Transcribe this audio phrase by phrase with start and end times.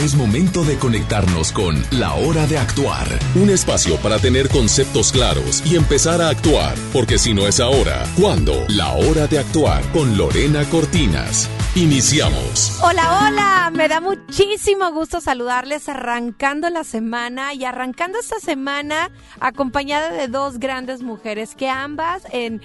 [0.00, 5.60] Es momento de conectarnos con La Hora de Actuar, un espacio para tener conceptos claros
[5.66, 8.64] y empezar a actuar, porque si no es ahora, ¿cuándo?
[8.68, 11.50] La Hora de Actuar con Lorena Cortinas.
[11.74, 12.78] Iniciamos.
[12.82, 20.12] Hola, hola, me da muchísimo gusto saludarles arrancando la semana y arrancando esta semana acompañada
[20.12, 22.62] de dos grandes mujeres que ambas en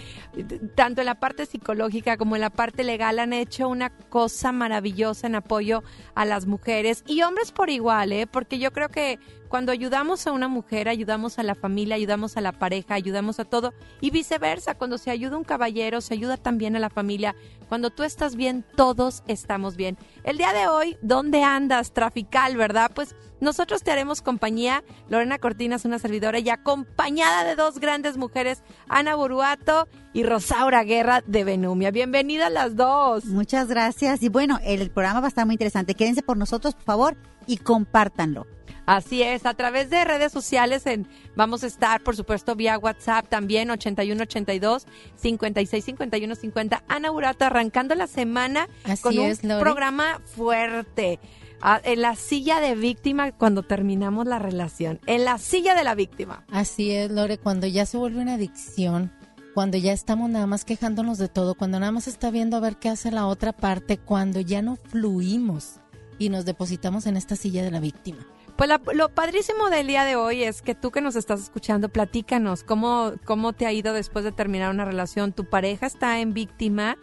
[0.75, 5.27] tanto en la parte psicológica como en la parte legal han hecho una cosa maravillosa
[5.27, 5.83] en apoyo
[6.15, 8.27] a las mujeres y hombres por igual, ¿eh?
[8.27, 12.41] porque yo creo que cuando ayudamos a una mujer, ayudamos a la familia, ayudamos a
[12.41, 16.75] la pareja, ayudamos a todo y viceversa, cuando se ayuda un caballero, se ayuda también
[16.75, 17.35] a la familia.
[17.69, 19.97] Cuando tú estás bien, todos estamos bien.
[20.23, 21.93] El día de hoy, ¿dónde andas?
[21.93, 22.91] Trafical, ¿verdad?
[22.93, 24.83] Pues nosotros te haremos compañía.
[25.09, 31.21] Lorena Cortinas, una servidora, y acompañada de dos grandes mujeres, Ana Buruato y Rosaura Guerra
[31.27, 31.91] de Benumia.
[31.91, 33.25] Bienvenidas las dos.
[33.25, 34.23] Muchas gracias.
[34.23, 35.93] Y bueno, el programa va a estar muy interesante.
[35.93, 38.47] Quédense por nosotros, por favor, y compártanlo.
[38.85, 43.29] Así es, a través de redes sociales en, vamos a estar, por supuesto, vía WhatsApp
[43.29, 46.83] también, 8182 565150.
[46.89, 48.67] Ana Burato arrancando la semana
[49.01, 51.19] con un programa fuerte.
[51.65, 54.99] Ah, en la silla de víctima cuando terminamos la relación.
[55.05, 56.43] En la silla de la víctima.
[56.51, 59.13] Así es, Lore, cuando ya se vuelve una adicción,
[59.53, 62.75] cuando ya estamos nada más quejándonos de todo, cuando nada más está viendo a ver
[62.75, 65.75] qué hace la otra parte, cuando ya no fluimos
[66.19, 68.27] y nos depositamos en esta silla de la víctima.
[68.57, 72.65] Pues lo padrísimo del día de hoy es que tú que nos estás escuchando, platícanos
[72.65, 75.31] cómo, cómo te ha ido después de terminar una relación.
[75.31, 76.97] Tu pareja está en víctima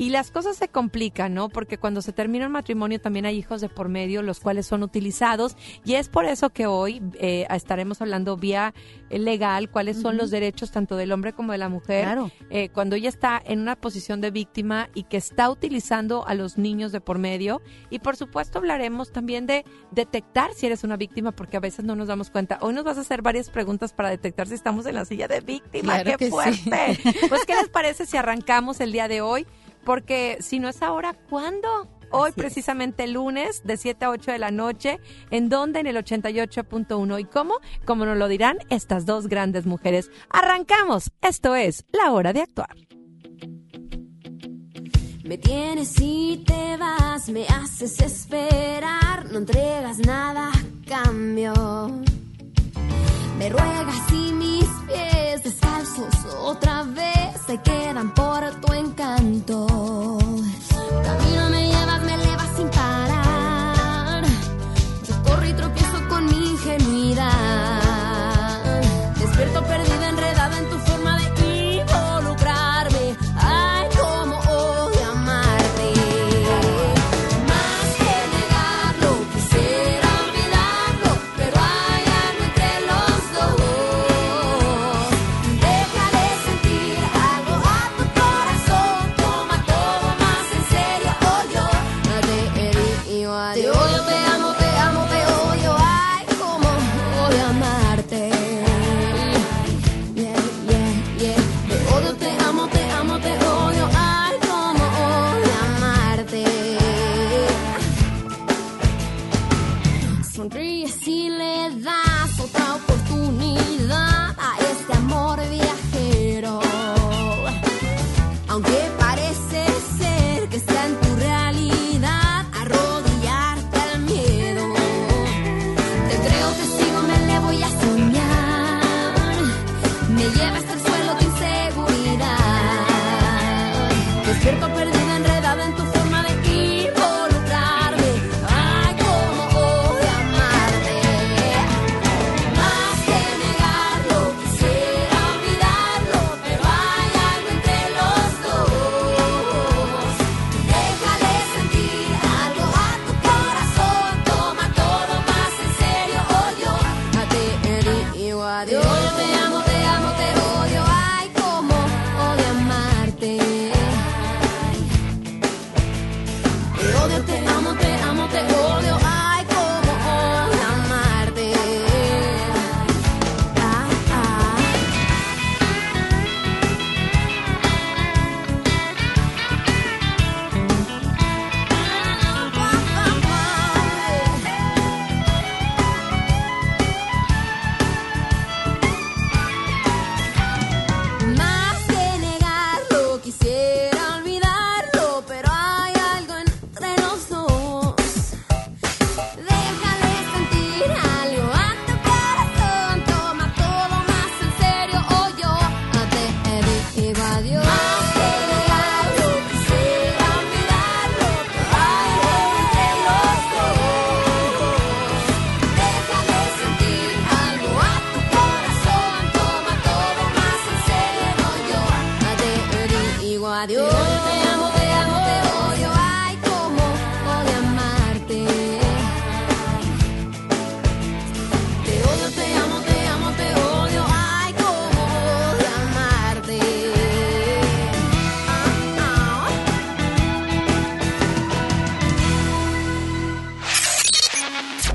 [0.00, 1.50] y las cosas se complican, ¿no?
[1.50, 4.82] Porque cuando se termina un matrimonio también hay hijos de por medio, los cuales son
[4.82, 5.58] utilizados.
[5.84, 8.72] Y es por eso que hoy eh, estaremos hablando vía
[9.10, 12.04] legal cuáles son los derechos tanto del hombre como de la mujer.
[12.04, 12.30] Claro.
[12.48, 16.56] Eh, cuando ella está en una posición de víctima y que está utilizando a los
[16.56, 17.60] niños de por medio.
[17.90, 21.94] Y por supuesto hablaremos también de detectar si eres una víctima, porque a veces no
[21.94, 22.58] nos damos cuenta.
[22.62, 25.42] Hoy nos vas a hacer varias preguntas para detectar si estamos en la silla de
[25.42, 26.02] víctima.
[26.02, 26.98] ¡Qué fuerte!
[27.28, 29.46] Pues, ¿qué les parece si arrancamos el día de hoy?
[29.84, 31.88] Porque si no es ahora, ¿cuándo?
[32.12, 34.98] Hoy precisamente lunes de 7 a 8 de la noche,
[35.30, 35.80] ¿en dónde?
[35.80, 37.20] En el 88.1.
[37.20, 37.54] ¿Y cómo?
[37.84, 40.10] Como nos lo dirán estas dos grandes mujeres.
[40.28, 41.12] Arrancamos.
[41.22, 42.76] Esto es La Hora de Actuar.
[45.24, 51.52] Me tienes y te vas, me haces esperar, no entregas nada a cambio.
[53.40, 59.66] Me ruegas y mis pies descalzos otra vez se quedan por tu encanto.
[61.02, 61.48] Camino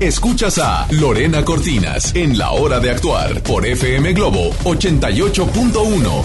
[0.00, 6.22] Escuchas a Lorena Cortinas en La Hora de Actuar por FM Globo 88.1.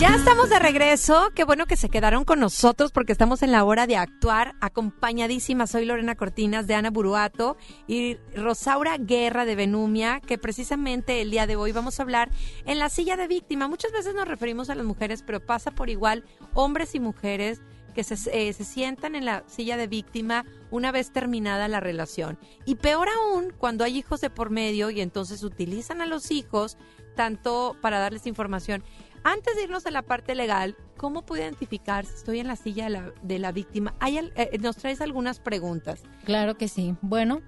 [0.00, 1.30] Ya estamos de regreso.
[1.32, 4.56] Qué bueno que se quedaron con nosotros porque estamos en la hora de actuar.
[4.60, 7.56] Acompañadísima, soy Lorena Cortinas de Ana Buruato
[7.86, 12.30] y Rosaura Guerra de Benumia, que precisamente el día de hoy vamos a hablar
[12.66, 13.68] en la silla de víctima.
[13.68, 17.60] Muchas veces nos referimos a las mujeres, pero pasa por igual hombres y mujeres
[17.94, 22.38] que se, eh, se sientan en la silla de víctima una vez terminada la relación.
[22.64, 26.76] Y peor aún cuando hay hijos de por medio y entonces utilizan a los hijos
[27.16, 28.84] tanto para darles información.
[29.24, 32.84] Antes de irnos a la parte legal, ¿cómo puedo identificar si estoy en la silla
[32.84, 33.94] de la, de la víctima?
[33.98, 36.02] Hay, al- eh, nos traes algunas preguntas.
[36.24, 36.94] Claro que sí.
[37.02, 37.42] Bueno,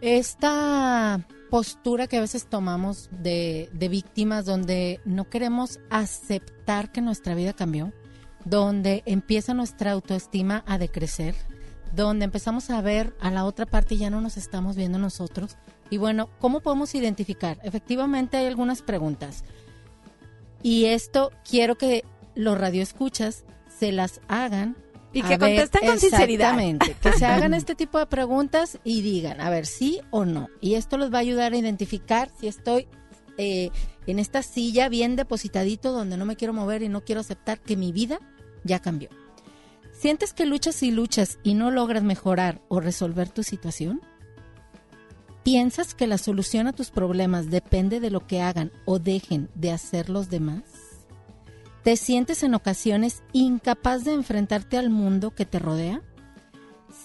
[0.00, 7.34] esta postura que a veces tomamos de, de víctimas donde no queremos aceptar que nuestra
[7.34, 7.92] vida cambió,
[8.48, 11.34] donde empieza nuestra autoestima a decrecer,
[11.94, 15.56] donde empezamos a ver a la otra parte y ya no nos estamos viendo nosotros.
[15.90, 17.58] Y bueno, ¿cómo podemos identificar?
[17.62, 19.44] Efectivamente hay algunas preguntas.
[20.62, 22.04] Y esto quiero que
[22.34, 23.44] los radioescuchas
[23.78, 24.76] se las hagan.
[25.12, 26.50] Y que ver, contesten con sinceridad.
[26.50, 30.48] Exactamente, que se hagan este tipo de preguntas y digan, a ver, sí o no.
[30.60, 32.86] Y esto les va a ayudar a identificar si estoy
[33.38, 33.70] eh,
[34.06, 37.76] en esta silla bien depositadito donde no me quiero mover y no quiero aceptar que
[37.76, 38.20] mi vida
[38.64, 39.08] ya cambió.
[39.92, 44.00] ¿Sientes que luchas y luchas y no logras mejorar o resolver tu situación?
[45.42, 49.72] ¿Piensas que la solución a tus problemas depende de lo que hagan o dejen de
[49.72, 50.62] hacer los demás?
[51.82, 56.02] ¿Te sientes en ocasiones incapaz de enfrentarte al mundo que te rodea?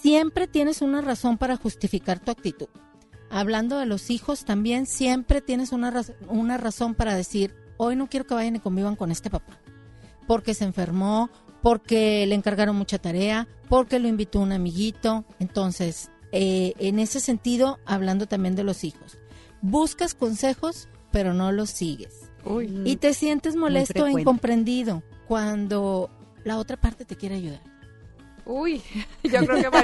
[0.01, 2.67] Siempre tienes una razón para justificar tu actitud.
[3.29, 8.27] Hablando de los hijos, también siempre tienes una, una razón para decir, hoy no quiero
[8.27, 9.57] que vayan y convivan con este papá.
[10.27, 11.29] Porque se enfermó,
[11.63, 15.23] porque le encargaron mucha tarea, porque lo invitó un amiguito.
[15.39, 19.17] Entonces, eh, en ese sentido, hablando también de los hijos,
[19.61, 22.29] buscas consejos, pero no los sigues.
[22.85, 26.11] Y te sientes molesto e incomprendido cuando
[26.43, 27.61] la otra parte te quiere ayudar.
[28.45, 28.81] Uy,
[29.23, 29.77] yo creo que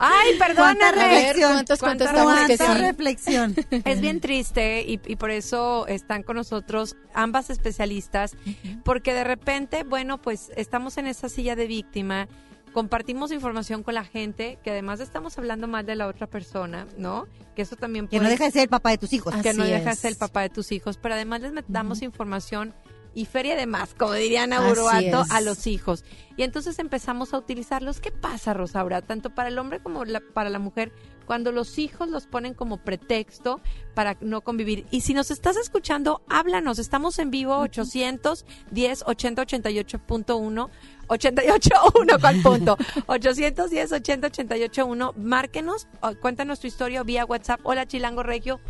[0.00, 0.92] Ay, ¿Cuánta perdóname.
[0.92, 1.52] reflexión?
[1.52, 2.80] ¿Cuántos ¿Cuánta contestamos que ¿Cuánta sí?
[2.86, 3.54] reflexión?
[3.84, 8.36] Es bien triste y, y por eso están con nosotros ambas especialistas,
[8.84, 12.26] porque de repente, bueno, pues estamos en esa silla de víctima,
[12.72, 17.26] compartimos información con la gente, que además estamos hablando mal de la otra persona, ¿no?
[17.54, 19.34] Que eso también Que puede no deja de ser el papá de tus hijos.
[19.42, 19.98] que no deja es.
[19.98, 22.74] ser el papá de tus hijos, pero además les damos información
[23.14, 25.30] y feria de más, como dirían es.
[25.30, 26.04] a los hijos.
[26.36, 28.00] Y entonces empezamos a utilizarlos.
[28.00, 29.02] ¿Qué pasa, Rosaura?
[29.02, 30.92] Tanto para el hombre como la- para la mujer,
[31.26, 33.60] cuando los hijos los ponen como pretexto
[33.94, 34.86] para no convivir.
[34.90, 36.78] Y si nos estás escuchando, háblanos.
[36.78, 40.70] Estamos en vivo 810 80 88.1
[41.08, 42.76] 88.1 ¿cuál punto?
[43.06, 45.86] 810 80 88.1 Márquenos,
[46.20, 47.60] cuéntanos tu historia vía WhatsApp.
[47.64, 48.60] Hola Chilango Regio.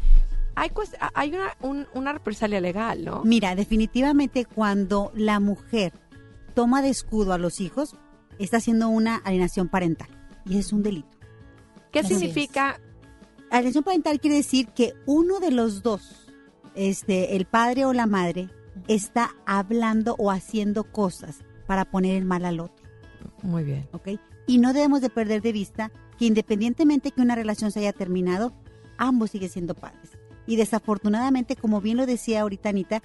[0.54, 0.70] Hay,
[1.14, 3.22] hay una, un- una represalia legal, ¿no?
[3.24, 5.92] Mira, definitivamente cuando la mujer
[6.54, 7.96] toma de escudo a los hijos,
[8.38, 10.08] está haciendo una alienación parental.
[10.44, 11.08] Y es un delito.
[11.90, 12.80] ¿Qué Así significa?
[13.50, 16.26] Alienación parental quiere decir que uno de los dos,
[16.74, 18.48] este, el padre o la madre,
[18.88, 22.84] está hablando o haciendo cosas para poner el mal al otro.
[23.42, 23.88] Muy bien.
[23.92, 24.08] ¿ok?
[24.46, 28.52] Y no debemos de perder de vista que independientemente que una relación se haya terminado,
[28.98, 30.10] ambos siguen siendo padres.
[30.46, 33.02] Y desafortunadamente, como bien lo decía ahorita Anita,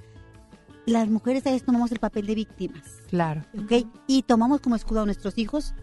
[0.86, 3.44] las mujeres a veces tomamos el papel de víctimas, Claro.
[3.62, 3.88] ¿ok?
[4.08, 5.74] Y tomamos como escudo a nuestros hijos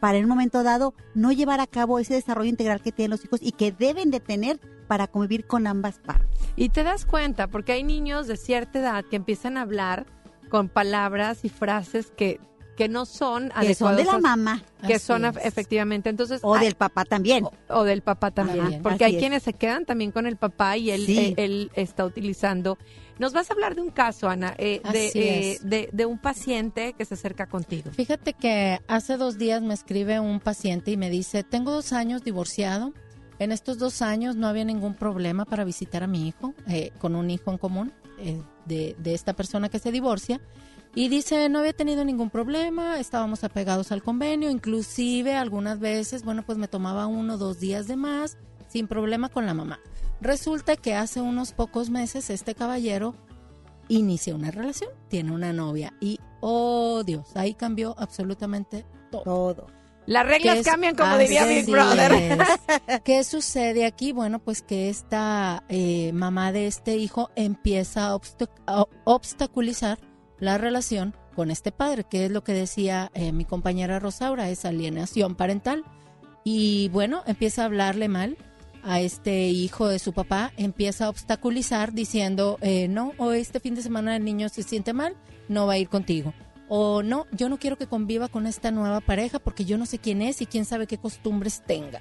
[0.00, 3.24] para en un momento dado no llevar a cabo ese desarrollo integral que tienen los
[3.24, 6.28] hijos y que deben de tener para convivir con ambas partes.
[6.56, 10.06] Y te das cuenta, porque hay niños de cierta edad que empiezan a hablar
[10.48, 12.40] con palabras y frases que,
[12.76, 15.36] que no son Que son de la mamá que Así son es.
[15.44, 16.08] efectivamente.
[16.10, 17.44] Entonces, o hay- del papá también.
[17.44, 19.18] o, o del papá también, Ajá, porque hay es.
[19.20, 21.18] quienes se quedan también con el papá y él, Sí.
[21.18, 22.78] eh, él está utilizando.
[23.18, 26.94] Nos vas a hablar de un caso, Ana, eh, de, eh, de, de un paciente
[26.94, 27.90] que se acerca contigo.
[27.92, 32.24] Fíjate que hace dos días me escribe un paciente y me dice, tengo dos años
[32.24, 32.92] divorciado.
[33.38, 37.14] En estos dos años no había ningún problema para visitar a mi hijo, eh, con
[37.14, 40.40] un hijo en común eh, de, de esta persona que se divorcia.
[40.94, 46.42] Y dice, no había tenido ningún problema, estábamos apegados al convenio, inclusive algunas veces, bueno,
[46.44, 48.36] pues me tomaba uno o dos días de más,
[48.68, 49.80] sin problema con la mamá.
[50.20, 53.14] Resulta que hace unos pocos meses este caballero
[53.88, 59.22] inicia una relación, tiene una novia y, oh Dios, ahí cambió absolutamente todo.
[59.24, 59.66] Todo.
[60.04, 62.12] Las reglas ¿Qué es- cambian, como diría Big Brother.
[62.12, 63.00] es.
[63.04, 64.12] ¿Qué sucede aquí?
[64.12, 68.08] Bueno, pues que esta eh, mamá de este hijo empieza
[68.66, 69.98] a obstaculizar
[70.42, 74.64] la relación con este padre, que es lo que decía eh, mi compañera Rosaura, es
[74.64, 75.84] alienación parental.
[76.42, 78.36] Y bueno, empieza a hablarle mal,
[78.82, 83.76] a este hijo de su papá, empieza a obstaculizar diciendo, eh, no, o este fin
[83.76, 85.14] de semana el niño se siente mal,
[85.48, 86.34] no va a ir contigo.
[86.68, 90.00] O no, yo no quiero que conviva con esta nueva pareja porque yo no sé
[90.00, 92.00] quién es y quién sabe qué costumbres tenga.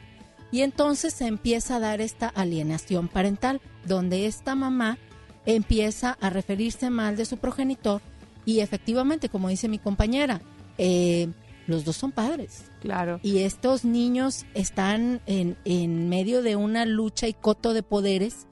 [0.51, 4.97] Y entonces se empieza a dar esta alienación parental, donde esta mamá
[5.45, 8.01] empieza a referirse mal de su progenitor
[8.45, 10.41] y efectivamente, como dice mi compañera,
[10.77, 11.27] eh,
[11.67, 12.65] los dos son padres.
[12.81, 13.19] Claro.
[13.23, 18.47] Y estos niños están en, en medio de una lucha y coto de poderes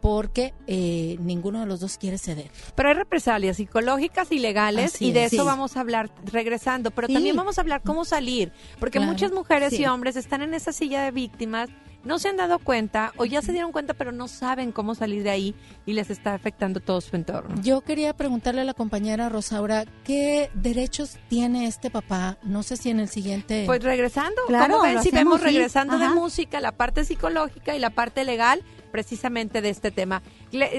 [0.00, 2.50] porque eh, ninguno de los dos quiere ceder.
[2.74, 5.32] Pero hay represalias psicológicas y legales Así y de es.
[5.32, 5.46] eso Sí.
[5.46, 7.14] vamos a hablar regresando, pero Sí.
[7.14, 10.72] también vamos a hablar cómo salir, porque Claro, muchas mujeres y hombres están en esa
[10.72, 11.70] silla de víctimas,
[12.04, 15.22] no se han dado cuenta o ya se dieron cuenta, pero no saben cómo salir
[15.22, 15.54] de ahí
[15.86, 17.54] y les está afectando todo su entorno.
[17.62, 22.38] Yo quería preguntarle a la compañera Rosaura, ¿qué derechos tiene este papá?
[22.42, 23.64] No sé si en el siguiente...
[23.66, 25.46] Pues regresando, Claro, ¿cómo ven si vemos sí.
[25.46, 28.62] regresando de música, la parte psicológica y la parte legal
[28.94, 30.22] precisamente de este tema?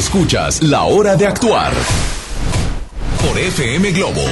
[0.00, 1.74] Escuchas La Hora de Actuar
[3.20, 4.22] por FM Globo.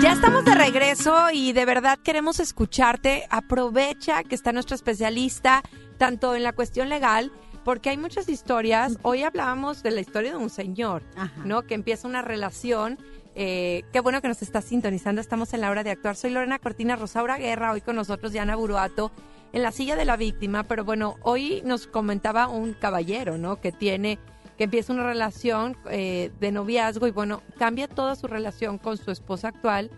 [0.00, 3.26] Ya estamos de regreso y de verdad queremos escucharte.
[3.28, 5.64] Aprovecha que está nuestro especialista,
[5.98, 7.32] tanto en la cuestión legal,
[7.64, 8.96] porque hay muchas historias.
[9.02, 11.42] Hoy hablábamos de la historia de un señor, Ajá.
[11.44, 11.62] ¿no?
[11.62, 12.96] Que empieza una relación.
[13.34, 15.20] Eh, qué bueno que nos está sintonizando.
[15.20, 16.14] Estamos en la hora de actuar.
[16.14, 19.10] Soy Lorena Cortina, Rosaura Guerra, hoy con nosotros Diana Buruato
[19.52, 20.62] en la silla de la víctima.
[20.62, 23.60] Pero bueno, hoy nos comentaba un caballero, ¿no?
[23.60, 24.20] Que tiene
[24.56, 29.10] que empieza una relación eh, de noviazgo y bueno, cambia toda su relación con su
[29.10, 29.90] esposa actual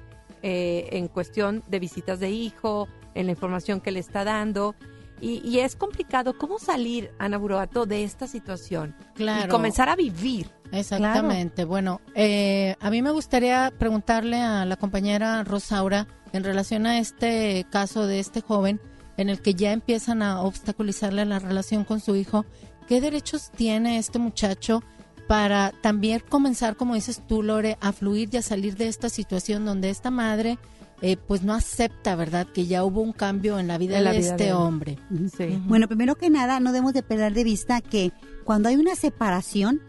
[0.42, 4.74] eh, en cuestión de visitas de hijo, en la información que le está dando.
[5.20, 10.50] Y, y es complicado cómo salir, Ana Buroato, de esta situación y comenzar a vivir.
[10.72, 11.64] Exactamente.
[11.64, 17.66] Bueno, eh, a mí me gustaría preguntarle a la compañera Rosaura en relación a este
[17.70, 18.80] caso de este joven
[19.16, 22.44] en el que ya empiezan a obstaculizarle la relación con su hijo.
[22.86, 24.82] ¿Qué derechos tiene este muchacho
[25.26, 29.64] para también comenzar, como dices tú, Lore, a fluir y a salir de esta situación
[29.64, 30.58] donde esta madre
[31.02, 32.46] eh, pues no acepta, ¿verdad?
[32.46, 34.98] Que ya hubo un cambio en la vida la de vida este de hombre.
[35.36, 35.60] Sí.
[35.66, 38.12] Bueno, primero que nada, no debemos de perder de vista que
[38.44, 39.82] cuando hay una separación,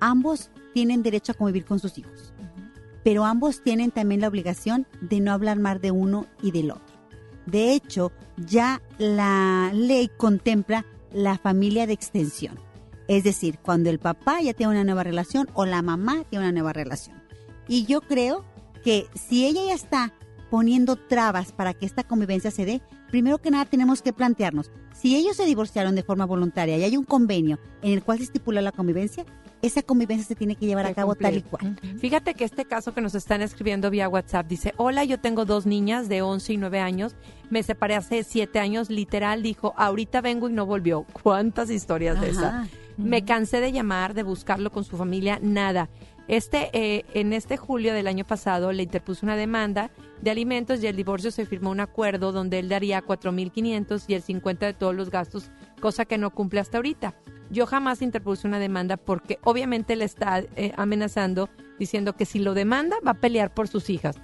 [0.00, 2.32] ambos tienen derecho a convivir con sus hijos.
[3.02, 6.98] Pero ambos tienen también la obligación de no hablar más de uno y del otro.
[7.46, 12.58] De hecho, ya la ley contempla la familia de extensión.
[13.08, 16.52] Es decir, cuando el papá ya tiene una nueva relación o la mamá tiene una
[16.52, 17.22] nueva relación.
[17.66, 18.44] Y yo creo
[18.84, 20.12] que si ella ya está
[20.50, 25.14] poniendo trabas para que esta convivencia se dé, primero que nada tenemos que plantearnos, si
[25.14, 28.60] ellos se divorciaron de forma voluntaria y hay un convenio en el cual se estipula
[28.60, 29.24] la convivencia,
[29.62, 31.78] esa convivencia se tiene que llevar a cabo tal y cual.
[32.00, 35.66] Fíjate que este caso que nos están escribiendo vía WhatsApp dice, hola, yo tengo dos
[35.66, 37.14] niñas de 11 y 9 años,
[37.48, 41.04] me separé hace 7 años, literal dijo, ahorita vengo y no volvió.
[41.22, 42.68] ¿Cuántas historias de esas?
[42.96, 45.88] Me cansé de llamar, de buscarlo con su familia, nada.
[46.26, 49.90] Este, eh, en este julio del año pasado le interpuso una demanda
[50.22, 54.22] de alimentos y el divorcio se firmó un acuerdo donde él daría 4.500 y el
[54.22, 55.50] 50 de todos los gastos,
[55.80, 57.14] cosa que no cumple hasta ahorita.
[57.50, 62.54] Yo jamás interpuse una demanda porque obviamente le está eh, amenazando diciendo que si lo
[62.54, 64.16] demanda va a pelear por sus hijas.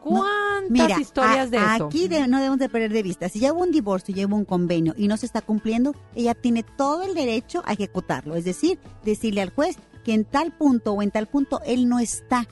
[0.00, 1.86] ¿Cuántas Mira, historias a- de eso?
[1.86, 3.28] aquí de- no debemos de perder de vista.
[3.28, 6.34] Si ya hubo un divorcio, ya hubo un convenio y no se está cumpliendo, ella
[6.34, 8.34] tiene todo el derecho a ejecutarlo.
[8.34, 12.00] Es decir, decirle al juez que en tal punto o en tal punto él no
[12.00, 12.48] está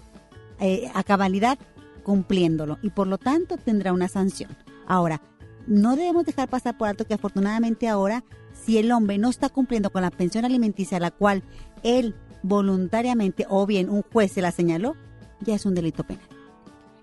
[0.60, 1.58] eh, a cabalidad
[2.00, 4.56] cumpliéndolo y por lo tanto tendrá una sanción.
[4.86, 5.20] Ahora,
[5.66, 8.24] no debemos dejar pasar por alto que afortunadamente ahora,
[8.64, 11.42] si el hombre no está cumpliendo con la pensión alimenticia a la cual
[11.82, 14.96] él voluntariamente o bien un juez se la señaló,
[15.40, 16.24] ya es un delito penal.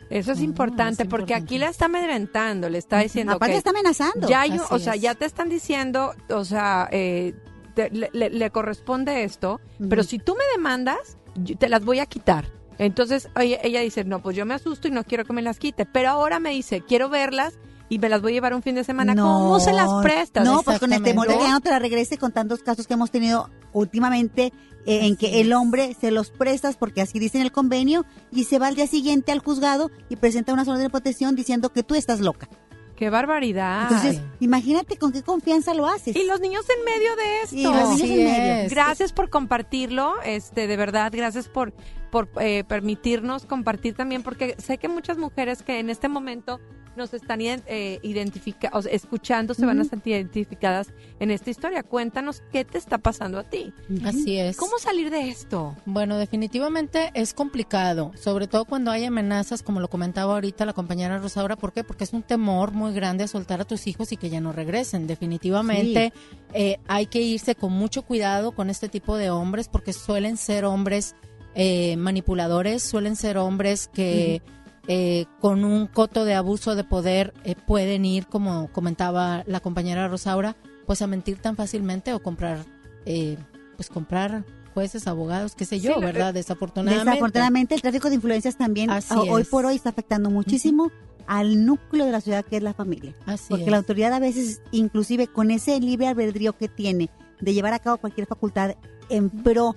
[0.09, 1.45] Eso es Ah, importante es porque importante.
[1.45, 4.27] aquí la está amedrentando, le está diciendo Aparte que está amenazando.
[4.27, 5.01] ya o sea, es.
[5.01, 7.35] ya te están diciendo, o sea, eh,
[7.75, 11.99] te- le, le- le corresponde esto, pero si tú me demandas, yo te las voy
[11.99, 12.45] a quitar.
[12.77, 15.59] Entonces ella, ella dice, no, pues yo me asusto y no quiero que me las
[15.59, 17.57] quite, pero ahora me dice, quiero verlas
[17.89, 19.15] y me las voy a llevar un fin de semana.
[19.15, 20.45] ¿Cómo se las prestas?
[20.45, 22.87] No, pues con el temor de que ya no te la regrese con tantos casos
[22.87, 24.51] que hemos tenido últimamente
[24.85, 28.45] eh, en que el hombre se los prestas porque así dice en el convenio y
[28.45, 31.83] se va al día siguiente al juzgado y presenta una orden de protección diciendo que
[31.83, 32.49] tú estás loca.
[32.97, 33.83] ¡Qué barbaridad!
[33.83, 36.15] Entonces, imagínate con qué confianza lo haces.
[36.15, 37.55] y los niños en medio de esto.
[37.55, 38.69] Y los niños en medio.
[38.71, 41.73] Gracias por compartirlo, este, de verdad, gracias por,
[42.09, 46.59] por eh, permitirnos compartir también, porque sé que muchas mujeres que en este momento
[46.97, 50.87] nos están eh, identifica- o sea, escuchando se van a sentir identificadas
[51.19, 51.83] en esta historia.
[51.83, 53.71] Cuéntanos qué te está pasando a ti.
[54.03, 54.57] Así es.
[54.57, 55.75] ¿Cómo salir de esto?
[55.85, 61.17] Bueno, definitivamente es complicado, sobre todo cuando hay amenazas, como lo comentaba ahorita la compañera
[61.19, 61.55] Rosaura.
[61.55, 61.83] ¿Por qué?
[61.83, 64.51] Porque es un temor muy grande a soltar a tus hijos y que ya no
[64.51, 65.05] regresen.
[65.07, 66.11] Definitivamente
[66.53, 70.65] eh, hay que irse con mucho cuidado con este tipo de hombres porque suelen ser
[70.65, 71.15] hombres
[71.55, 74.41] eh, manipuladores, suelen ser hombres que
[74.87, 80.07] eh, con un coto de abuso de poder eh, pueden ir, como comentaba la compañera
[80.07, 82.65] Rosaura, pues a mentir tan fácilmente o comprar,
[83.05, 83.37] eh,
[83.75, 86.33] pues comprar jueces, abogados, qué sé yo, Sí, ¿verdad?
[86.33, 87.09] Desafortunadamente.
[87.09, 89.47] Desafortunadamente el tráfico de influencias también Así hoy es.
[89.49, 90.91] por hoy está afectando muchísimo
[91.25, 93.13] al núcleo de la ciudad que es la familia.
[93.25, 93.71] Así Porque es.
[93.71, 97.09] la autoridad a veces, inclusive con ese libre albedrío que tiene
[97.41, 98.75] de llevar a cabo cualquier facultad
[99.09, 99.75] en pro,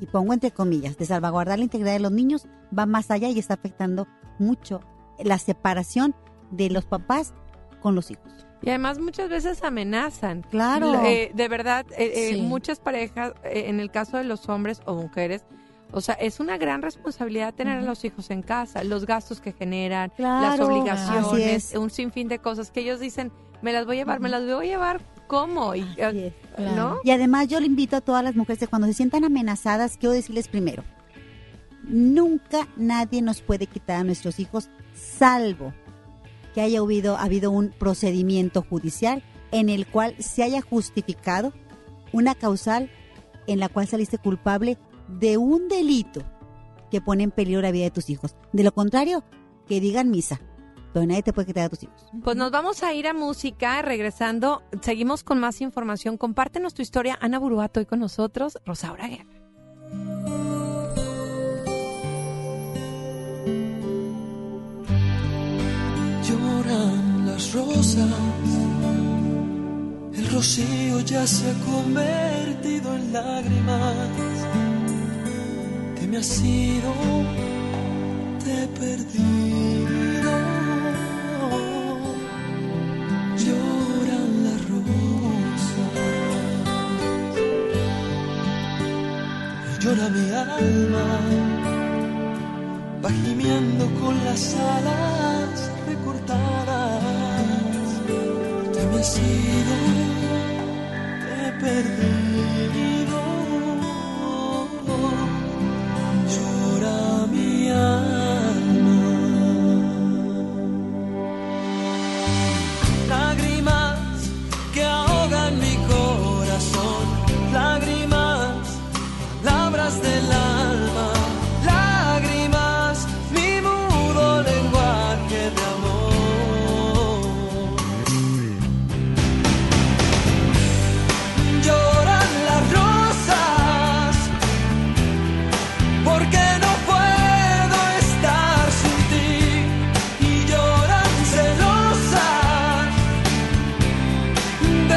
[0.00, 3.38] y pongo entre comillas, de salvaguardar la integridad de los niños, va más allá y
[3.38, 4.06] está afectando
[4.40, 4.80] mucho
[5.22, 6.14] la separación
[6.50, 7.34] de los papás
[7.80, 8.32] con los hijos.
[8.62, 10.42] Y además muchas veces amenazan.
[10.50, 11.02] Claro.
[11.04, 14.94] Eh, de verdad, eh, eh, muchas parejas, eh, en el caso de los hombres o
[14.94, 15.44] mujeres,
[15.92, 19.52] o sea, es una gran responsabilidad tener a los hijos en casa, los gastos que
[19.52, 21.78] generan, las Claro, obligaciones, es.
[21.78, 24.66] un sinfín de cosas que ellos dicen, me las voy a llevar, me las voy
[24.66, 25.86] a llevar cómo, y.
[26.76, 26.98] ¿no?
[27.04, 30.12] Y además yo le invito a todas las mujeres que cuando se sientan amenazadas, quiero
[30.12, 30.82] decirles primero,
[31.88, 35.72] nunca nadie nos puede quitar a nuestros hijos, salvo
[36.54, 39.22] que haya habido, un procedimiento judicial
[39.52, 41.52] en el cual se haya justificado
[42.12, 42.90] una causal
[43.46, 46.22] en la cual saliste culpable de un delito
[46.90, 48.34] que pone en peligro la vida de tus hijos.
[48.52, 49.24] De lo contrario,
[49.66, 50.40] que digan misa,
[50.92, 52.06] pero nadie te puede quitar a tus hijos.
[52.24, 56.16] Pues nos vamos a ir a música, regresando, seguimos con más información.
[56.16, 59.37] Compártenos tu historia, Ana Buruato, hoy con nosotros, Rosaura Guerra.
[67.38, 68.10] Las rosas,
[70.12, 73.94] el rocío ya se ha convertido en lágrimas.
[75.96, 76.92] Que me has ido,
[78.42, 80.32] te he perdido.
[83.44, 85.92] Lloran las rosas,
[89.80, 91.06] llora mi alma
[93.04, 95.37] va gimiendo con las alas
[98.98, 99.76] Te me has ido,
[101.60, 102.97] te he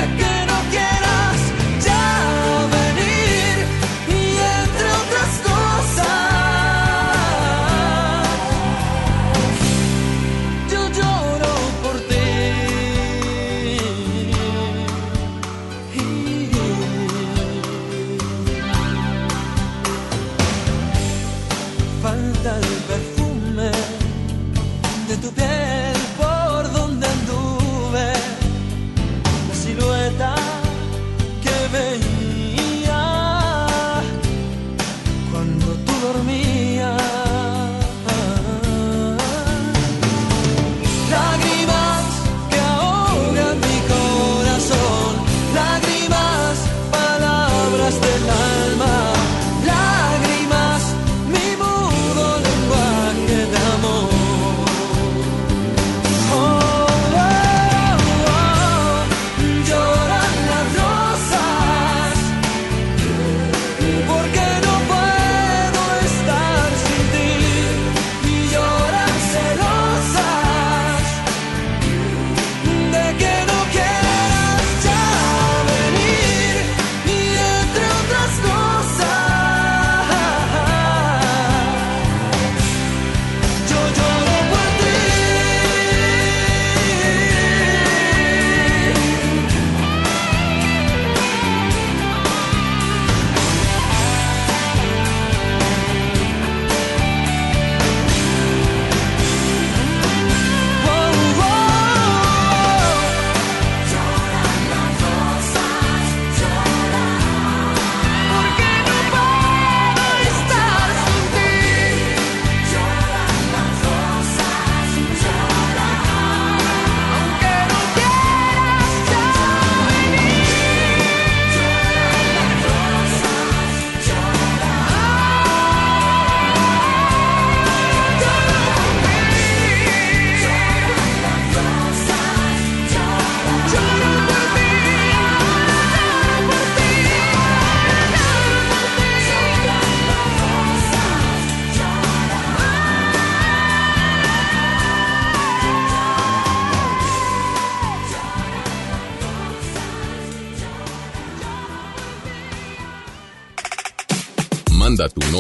[0.02, 0.41] de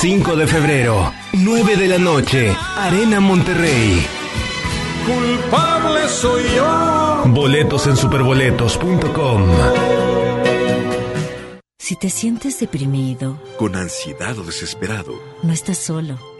[0.00, 4.06] 5 de febrero, 9 de la noche, Arena Monterrey.
[5.04, 7.24] Culpable soy yo.
[7.26, 9.42] Boletos en superboletos.com.
[11.80, 16.16] Si te sientes deprimido, Con ansiedad o desesperado, no estás solo.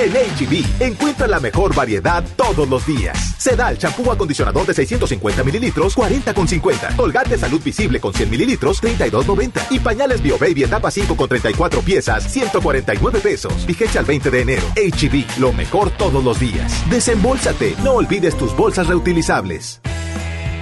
[0.00, 3.34] En HB, encuentra la mejor variedad todos los días.
[3.36, 6.96] Sedal, champú acondicionador de 650 mililitros, 40,50.
[6.96, 9.66] Colgate Salud Visible con 100 mililitros, 32,90.
[9.68, 13.66] Y pañales Bio Baby etapa 5 con 34 piezas, 149 pesos.
[13.66, 14.62] Vigencia al 20 de enero.
[14.74, 16.72] HB, lo mejor todos los días.
[16.88, 19.82] Desembolsate, no olvides tus bolsas reutilizables.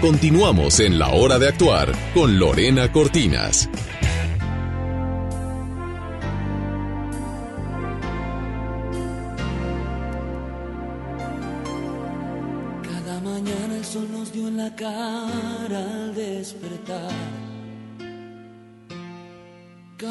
[0.01, 3.69] Continuamos en la hora de actuar con Lorena Cortinas.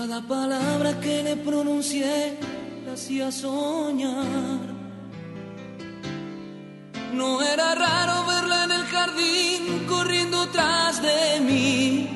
[0.08, 2.38] Cada palabra que le pronuncié
[2.86, 4.62] la hacía soñar.
[7.14, 12.10] No era raro verla en el jardín corriendo tras de mí.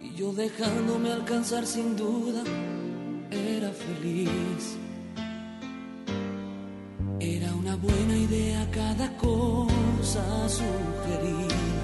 [0.00, 2.42] Y yo dejándome alcanzar sin duda,
[3.30, 4.76] era feliz.
[7.20, 11.81] Era una buena idea cada cosa sugerida.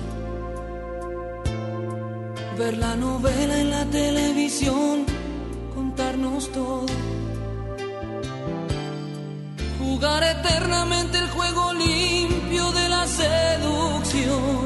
[2.59, 5.07] Ver la novela en la televisión,
[5.77, 6.87] contarnos todo.
[9.79, 14.59] Jugar eternamente el juego limpio de la seducción.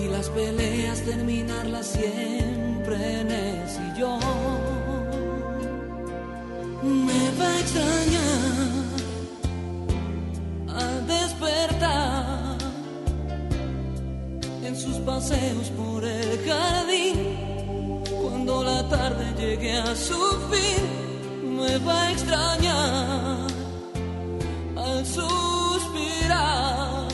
[0.00, 4.20] Y las peleas terminarlas siempre en el sillón.
[6.84, 8.81] Me va a extrañar
[14.72, 17.36] en sus paseos por el jardín.
[18.22, 20.18] Cuando la tarde llegue a su
[20.50, 20.82] fin,
[21.56, 23.46] me va a extrañar
[24.76, 27.08] al suspirar.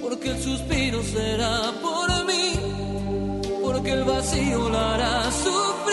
[0.00, 2.54] Porque el suspiro será por mí,
[3.62, 5.89] porque el vacío la hará sufrir.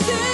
[0.00, 0.33] Y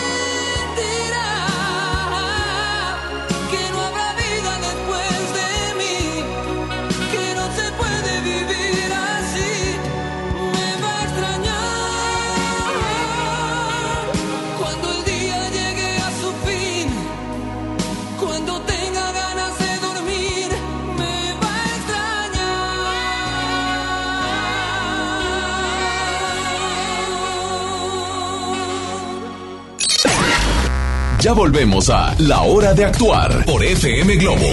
[31.31, 34.49] Ya volvemos a La Hora de Actuar por FM Globo.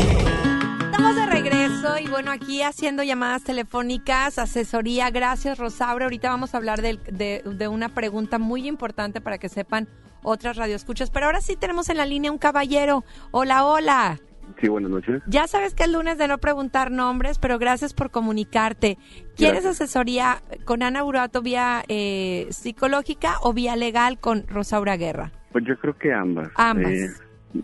[0.86, 5.10] Estamos de regreso y bueno, aquí haciendo llamadas telefónicas, asesoría.
[5.10, 6.06] Gracias, Rosaura.
[6.06, 7.00] Ahorita vamos a hablar de,
[7.44, 9.88] de una pregunta muy importante para que sepan
[10.22, 11.10] otras radioescuchas.
[11.10, 13.04] Pero ahora sí tenemos en la línea un caballero.
[13.32, 14.20] Hola, hola.
[14.62, 15.24] Sí, buenas noches.
[15.26, 19.00] Ya sabes que es lunes de no preguntar nombres, pero gracias por comunicarte.
[19.36, 19.82] ¿Quieres Gracias.
[19.82, 25.32] asesoría con Ana Burato vía eh, psicológica o vía legal con Rosaura Guerra?
[25.52, 26.50] Pues yo creo que ambas.
[26.56, 26.92] Ambas.
[26.92, 27.10] Eh,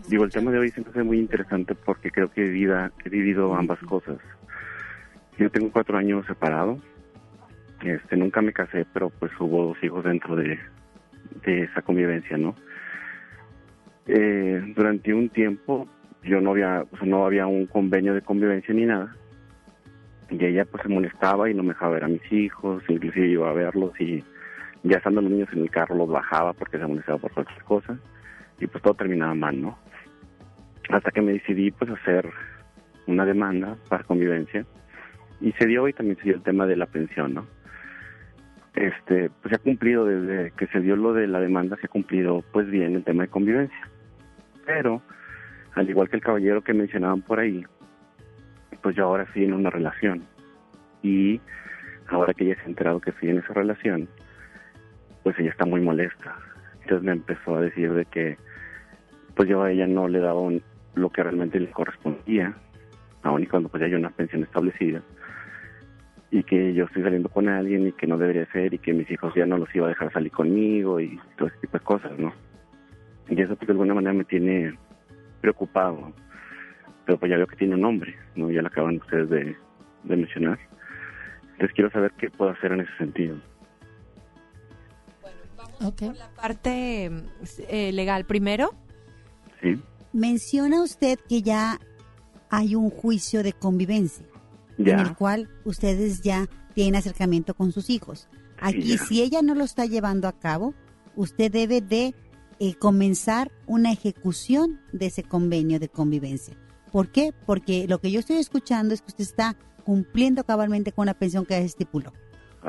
[0.08, 2.76] digo, el tema de hoy se me hace muy interesante porque creo que he vivido,
[3.04, 4.18] he vivido ambas cosas.
[5.38, 6.78] Yo tengo cuatro años separado.
[7.82, 10.58] Este, nunca me casé, pero pues hubo dos hijos dentro de,
[11.44, 12.54] de esa convivencia, ¿no?
[14.06, 15.88] Eh, durante un tiempo
[16.22, 19.14] yo no había, o sea, no había un convenio de convivencia ni nada.
[20.30, 23.50] Y ella pues se molestaba y no me dejaba ver a mis hijos, inclusive iba
[23.50, 24.24] a verlos y
[24.84, 27.98] ya estando los niños en el carro los bajaba porque se molestaba por cualquier cosa
[28.60, 29.78] y pues todo terminaba mal, ¿no?
[30.90, 32.30] Hasta que me decidí pues hacer
[33.06, 34.64] una demanda para convivencia
[35.40, 37.46] y se dio y también se dio el tema de la pensión, ¿no?
[38.74, 41.88] Este, pues se ha cumplido desde que se dio lo de la demanda, se ha
[41.88, 43.88] cumplido pues bien el tema de convivencia.
[44.66, 45.00] Pero,
[45.74, 47.64] al igual que el caballero que mencionaban por ahí,
[48.82, 50.24] pues yo ahora estoy en una relación
[51.02, 51.40] y
[52.08, 54.08] ahora que ella se ha enterado que estoy en esa relación,
[55.24, 56.36] pues ella está muy molesta.
[56.82, 58.36] Entonces me empezó a decir de que
[59.34, 60.40] pues yo a ella no le daba
[60.94, 62.54] lo que realmente le correspondía,
[63.22, 65.02] aun y cuando pues ya hay una pensión establecida,
[66.30, 69.10] y que yo estoy saliendo con alguien y que no debería ser y que mis
[69.10, 72.18] hijos ya no los iba a dejar salir conmigo y todo ese tipo de cosas,
[72.18, 72.32] ¿no?
[73.28, 74.76] Y eso pues de alguna manera me tiene
[75.40, 76.12] preocupado,
[77.06, 78.50] pero pues ya veo que tiene un nombre, ¿no?
[78.50, 79.56] Ya lo acaban ustedes de,
[80.04, 80.58] de mencionar.
[81.52, 83.36] Entonces quiero saber qué puedo hacer en ese sentido.
[85.80, 87.10] La parte
[87.68, 88.74] eh, legal primero.
[89.62, 89.80] Sí.
[90.12, 91.80] Menciona usted que ya
[92.50, 94.24] hay un juicio de convivencia
[94.78, 94.94] Ya.
[94.94, 98.28] en el cual ustedes ya tienen acercamiento con sus hijos.
[98.60, 98.98] Aquí, ya.
[99.04, 100.74] si ella no lo está llevando a cabo,
[101.16, 102.14] usted debe de
[102.60, 106.56] eh, comenzar una ejecución de ese convenio de convivencia.
[106.92, 107.32] ¿Por qué?
[107.46, 111.44] Porque lo que yo estoy escuchando es que usted está cumpliendo cabalmente con la pensión
[111.44, 112.12] que estipuló.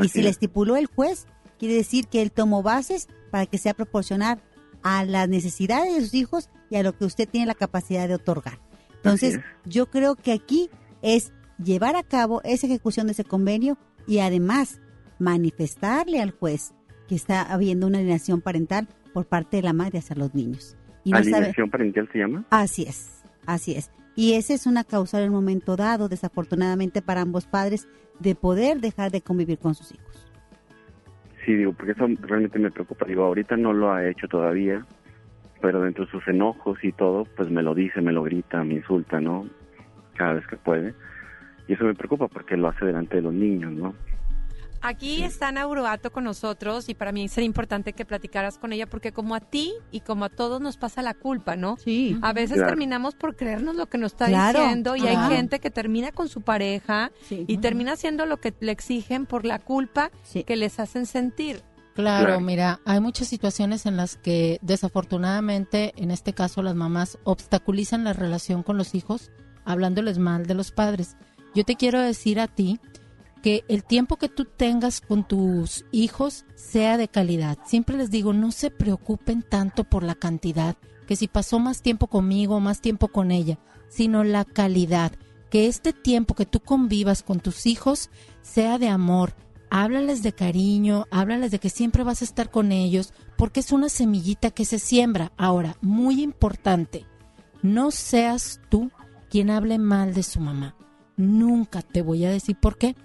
[0.02, 0.36] y si le es.
[0.36, 1.28] estipuló el juez,
[1.58, 4.40] quiere decir que él tomó bases para que sea proporcionar
[4.84, 8.16] a las necesidades de sus hijos y a lo que usted tiene la capacidad de
[8.16, 8.60] otorgar.
[8.98, 10.70] Entonces, yo creo que aquí
[11.02, 11.32] es
[11.64, 13.78] llevar a cabo esa ejecución de ese convenio
[14.08, 14.82] y además
[15.20, 16.74] manifestarle al juez
[17.08, 20.76] que está habiendo una alienación parental por parte de la madre hacia los niños.
[21.04, 22.46] Y no sabe, ¿Alineación parental se llama?
[22.50, 23.92] Así es, así es.
[24.16, 27.88] Y esa es una causa en un momento dado, desafortunadamente para ambos padres,
[28.20, 30.25] de poder dejar de convivir con sus hijos.
[31.46, 33.06] Sí, digo, porque eso realmente me preocupa.
[33.06, 34.84] Digo, ahorita no lo ha hecho todavía.
[35.62, 38.76] pero dentro de sus enojos y todo, pues me lo dice, me lo grita, me
[38.76, 39.48] insulta, ¿no?
[40.16, 40.94] Cada vez que puede.
[41.68, 43.96] Y eso me preocupa porque lo hace delante de los niños, ¿no?
[44.82, 49.12] Aquí está Nauroato con nosotros y para mí sería importante que platicaras con ella porque
[49.12, 51.78] como a ti y como a todos nos pasa la culpa, ¿no?
[51.78, 52.18] Sí.
[52.22, 52.70] A veces Claro.
[52.70, 56.30] terminamos por creernos lo que nos está Claro, diciendo y hay gente que termina con
[56.30, 60.12] su pareja y termina haciendo lo que le exigen por la culpa
[60.46, 61.64] que les hacen sentir.
[61.96, 62.42] Claro, Claro.
[62.42, 68.12] mira, hay muchas situaciones en las que desafortunadamente, en este caso, las mamás obstaculizan la
[68.14, 69.32] relación con los hijos
[69.64, 71.16] hablándoles mal de los padres.
[71.56, 72.80] Yo te quiero decir a ti
[73.46, 77.60] que el tiempo que tú tengas con tus hijos sea de calidad.
[77.68, 80.76] Siempre les digo, no se preocupen tanto por la cantidad,
[81.06, 85.12] que si pasó más tiempo conmigo, más tiempo con ella, sino la calidad.
[85.52, 88.10] Que este tiempo que tú convivas con tus hijos
[88.42, 89.36] sea de amor,
[89.70, 93.90] háblales de cariño, háblales de que siempre vas a estar con ellos, porque es una
[93.90, 95.34] semillita que se siembra.
[95.38, 97.06] Ahora, muy importante,
[97.62, 98.90] no seas tú
[99.30, 100.76] quien hable mal de su mamá.
[101.16, 102.96] Nunca te voy a decir por qué.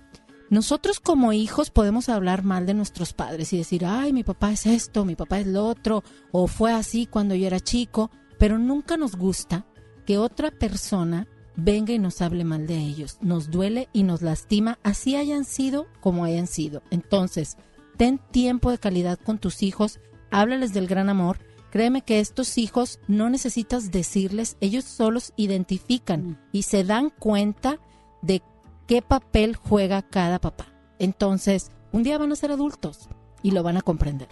[0.51, 4.67] Nosotros como hijos podemos hablar mal de nuestros padres y decir, ay, mi papá es
[4.67, 8.97] esto, mi papá es lo otro, o fue así cuando yo era chico, pero nunca
[8.97, 9.65] nos gusta
[10.05, 13.19] que otra persona venga y nos hable mal de ellos.
[13.21, 16.83] Nos duele y nos lastima, así hayan sido como hayan sido.
[16.91, 17.57] Entonces,
[17.97, 20.01] ten tiempo de calidad con tus hijos,
[20.33, 21.39] háblales del gran amor.
[21.71, 27.79] Créeme que estos hijos no necesitas decirles, ellos solos identifican y se dan cuenta
[28.21, 28.43] de
[28.91, 30.67] qué papel juega cada papá.
[30.99, 33.09] Entonces, un día van a ser adultos
[33.41, 34.27] y lo van a comprender.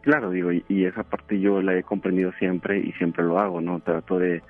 [0.00, 3.60] Claro, digo, y, y esa parte yo la he comprendido siempre y siempre lo hago,
[3.60, 3.80] ¿no?
[3.80, 4.42] Trato de,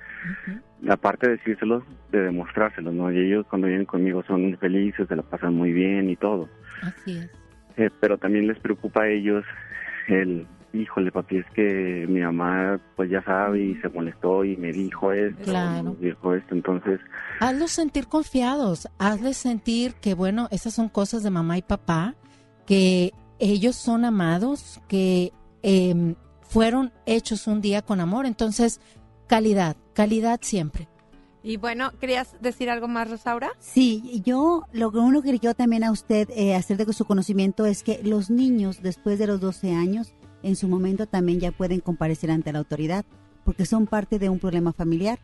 [0.89, 1.83] aparte de decírselos,
[2.13, 3.11] de demostrárselos, ¿no?
[3.11, 6.47] Y ellos cuando vienen conmigo son felices, se la pasan muy bien y todo.
[6.81, 7.29] Así es.
[7.75, 9.43] Eh, pero también les preocupa a ellos
[10.07, 14.71] el, híjole, papi, es que mi mamá, pues ya sabe y se molestó y me
[14.71, 15.95] dijo esto, Claro.
[15.99, 16.99] me dijo esto, entonces,
[17.39, 22.15] Hazlos sentir confiados, hazles sentir que, bueno, esas son cosas de mamá y papá,
[22.65, 28.25] que ellos son amados, que em, fueron hechos un día con amor.
[28.25, 28.79] Entonces,
[29.27, 30.87] calidad, calidad siempre.
[31.41, 33.51] Y bueno, ¿querías decir algo más, Rosaura?
[33.59, 37.65] Sí, yo lo que uno que quiero también a usted eh, hacer de su conocimiento
[37.65, 40.13] es que los niños después de los 12 años
[40.43, 43.05] en su momento también ya pueden comparecer ante la autoridad
[43.43, 45.19] porque son parte de un problema familiar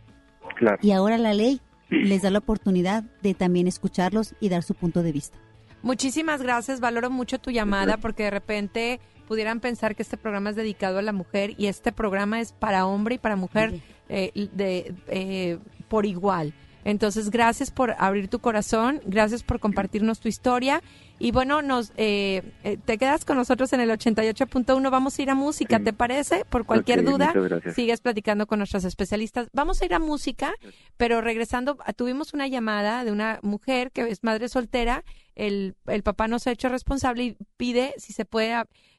[0.57, 0.77] claro.
[0.81, 5.03] y ahora la ley les da la oportunidad de también escucharlos y dar su punto
[5.03, 5.37] de vista.
[5.81, 10.55] Muchísimas gracias, valoro mucho tu llamada porque de repente pudieran pensar que este programa es
[10.55, 14.93] dedicado a la mujer y este programa es para hombre y para mujer eh, de,
[15.07, 16.53] eh, por igual.
[16.89, 20.81] Entonces, gracias por abrir tu corazón, gracias por compartirnos tu historia
[21.19, 25.29] y bueno, nos eh, eh, te quedas con nosotros en el 88.1, vamos a ir
[25.29, 26.45] a música, ¿te parece?
[26.49, 27.31] Por cualquier duda,
[27.75, 29.49] sigues platicando con nuestros especialistas.
[29.53, 30.55] Vamos a ir a música,
[30.97, 35.03] pero regresando, tuvimos una llamada de una mujer que es madre soltera,
[35.35, 38.55] el, el papá no se ha hecho responsable y pide si se puede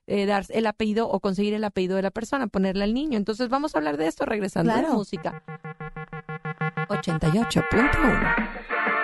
[0.07, 3.17] eh, dar el apellido o conseguir el apellido de la persona, ponerle al niño.
[3.17, 4.95] Entonces vamos a hablar de esto regresando a la Claro.
[4.95, 5.43] música.
[6.91, 9.00] 88.1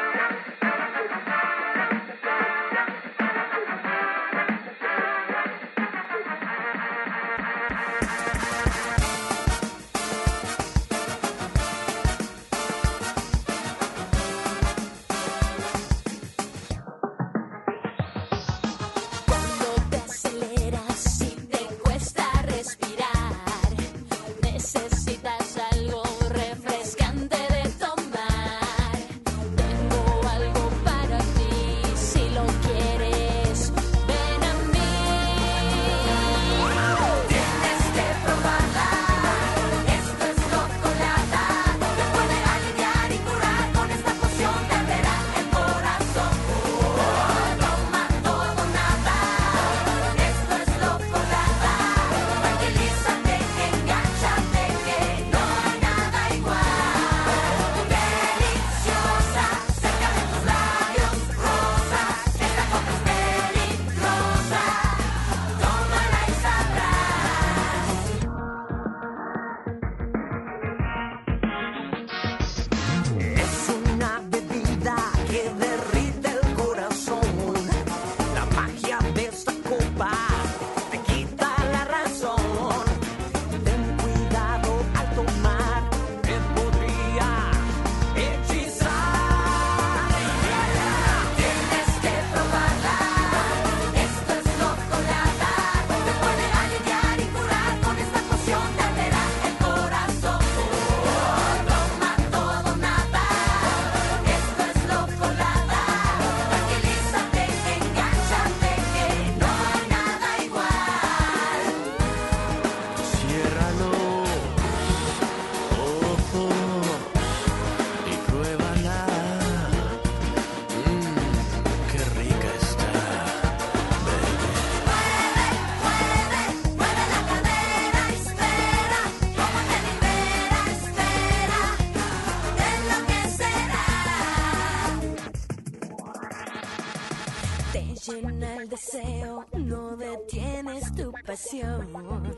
[141.25, 142.37] pasión.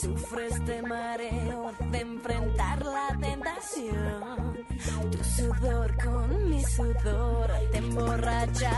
[0.00, 4.66] Sufres de mareo de enfrentar la tentación.
[5.10, 8.77] Tu sudor con mi sudor te emborrachas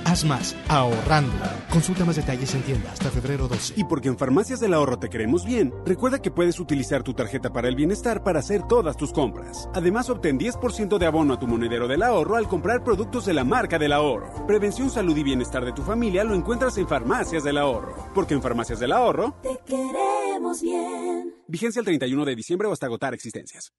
[0.11, 1.31] Haz más ahorrando.
[1.69, 3.75] Consulta más detalles en tienda hasta febrero 12.
[3.77, 7.53] Y porque en Farmacias del Ahorro te queremos bien, recuerda que puedes utilizar tu tarjeta
[7.53, 9.69] para el bienestar para hacer todas tus compras.
[9.73, 13.45] Además, obtén 10% de abono a tu monedero del ahorro al comprar productos de la
[13.45, 14.45] marca del ahorro.
[14.45, 18.09] Prevención, salud y bienestar de tu familia lo encuentras en Farmacias del Ahorro.
[18.13, 21.35] Porque en Farmacias del Ahorro, Te queremos bien.
[21.47, 23.71] vigencia el 31 de diciembre o hasta agotar existencias.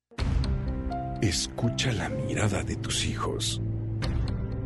[1.21, 3.61] Escucha la mirada de tus hijos.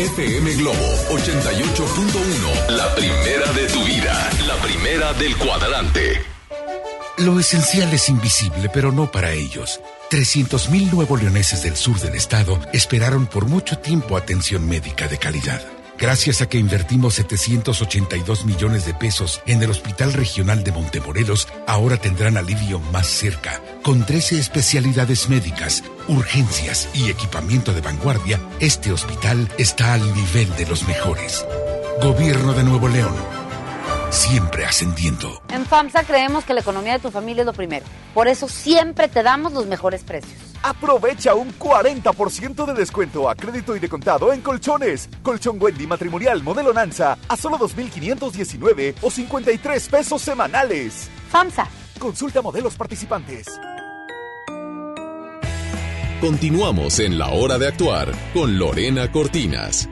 [0.00, 2.70] FM Globo 88.1.
[2.70, 4.30] La primera de tu vida.
[4.46, 6.22] La primera del cuadrante.
[7.18, 9.78] Lo esencial es invisible, pero no para ellos.
[10.10, 15.60] 300.000 nuevos leoneses del sur del estado esperaron por mucho tiempo atención médica de calidad.
[15.98, 21.98] Gracias a que invertimos 782 millones de pesos en el Hospital Regional de Montemorelos, ahora
[21.98, 23.60] tendrán alivio más cerca.
[23.82, 30.66] Con 13 especialidades médicas, urgencias y equipamiento de vanguardia, este hospital está al nivel de
[30.66, 31.46] los mejores.
[32.02, 33.14] Gobierno de Nuevo León.
[34.10, 35.42] Siempre ascendiendo.
[35.48, 37.86] En FAMSA creemos que la economía de tu familia es lo primero.
[38.12, 40.38] Por eso siempre te damos los mejores precios.
[40.62, 45.08] Aprovecha un 40% de descuento a crédito y de contado en colchones.
[45.22, 51.08] Colchón Wendy matrimonial modelo Nanza a solo 2.519 o 53 pesos semanales.
[51.30, 51.79] FAMSA.
[52.00, 53.46] Consulta modelos participantes.
[56.18, 59.86] Continuamos en la hora de actuar con Lorena Cortinas.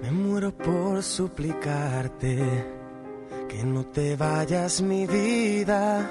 [0.00, 2.38] Me muero por suplicarte
[3.48, 6.10] que no te vayas mi vida.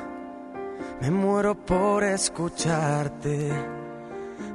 [1.01, 3.76] Me muero por escucharte.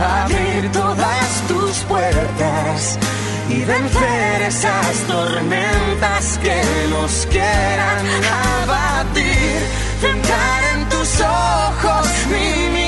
[0.00, 2.98] abrir todas tus puertas
[3.48, 8.06] y vencer esas tormentas que nos quieran
[8.62, 9.60] abatir.
[10.00, 12.87] Centrar en tus ojos mi mirada,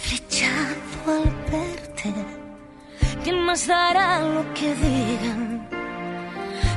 [0.11, 2.13] flechazo al verte.
[3.23, 5.69] ¿Quién más dará lo que digan?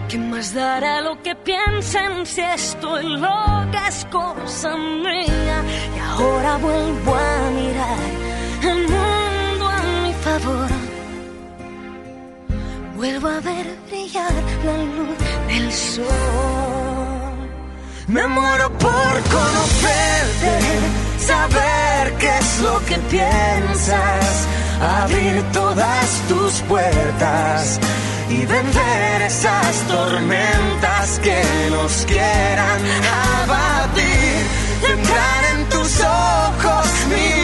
[0.08, 5.58] ¿Quién más dará lo que piensen si estoy loca es cosa mía?
[5.96, 8.02] Y ahora vuelvo a mirar
[8.70, 10.70] el mundo a mi favor.
[12.96, 14.34] Vuelvo a ver brillar
[14.66, 15.18] la luz
[15.48, 16.04] del sol.
[18.06, 20.54] Me muero por conocerte,
[21.26, 24.46] saber qué es lo que piensas,
[25.02, 27.80] abrir todas tus puertas
[28.28, 32.80] y vencer esas tormentas que nos quieran
[33.42, 34.40] abatir.
[34.94, 37.43] Entrar en tus ojos mi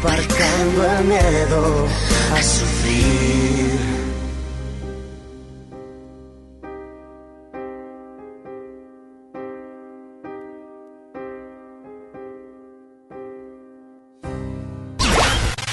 [0.00, 1.86] aparcando el miedo
[2.34, 3.80] a sufrir.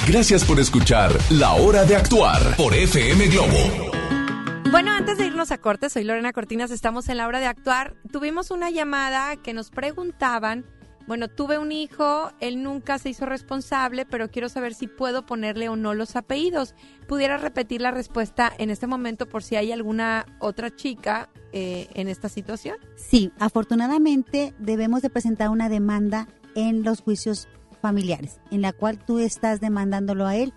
[0.07, 3.91] Gracias por escuchar La Hora de Actuar por FM Globo.
[4.71, 7.95] Bueno, antes de irnos a corte, soy Lorena Cortinas, estamos en la hora de actuar.
[8.11, 10.65] Tuvimos una llamada que nos preguntaban,
[11.07, 15.69] bueno, tuve un hijo, él nunca se hizo responsable, pero quiero saber si puedo ponerle
[15.69, 16.75] o no los apellidos.
[17.07, 22.09] ¿Pudiera repetir la respuesta en este momento por si hay alguna otra chica eh, en
[22.09, 22.75] esta situación?
[22.97, 27.47] Sí, afortunadamente debemos de presentar una demanda en los juicios
[27.81, 30.53] familiares, en la cual tú estás demandándolo a él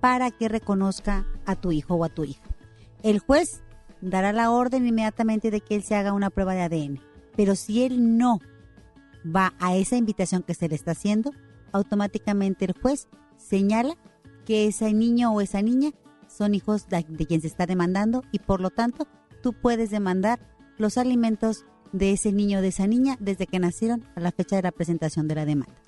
[0.00, 2.44] para que reconozca a tu hijo o a tu hija.
[3.02, 3.62] El juez
[4.02, 7.00] dará la orden inmediatamente de que él se haga una prueba de ADN,
[7.34, 8.40] pero si él no
[9.34, 11.32] va a esa invitación que se le está haciendo,
[11.72, 13.96] automáticamente el juez señala
[14.44, 15.90] que ese niño o esa niña
[16.28, 19.06] son hijos de, quien se está demandando y por lo tanto
[19.42, 20.38] tú puedes demandar
[20.78, 24.56] los alimentos de ese niño o de esa niña desde que nacieron a la fecha
[24.56, 25.85] de la presentación de la demanda.